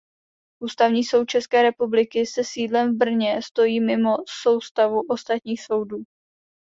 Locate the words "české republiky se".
1.25-2.43